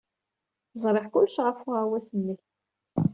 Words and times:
Ẓriɣ 0.81 1.05
kullec 1.11 1.37
ɣef 1.45 1.59
uɣawas-nnek. 1.65 2.41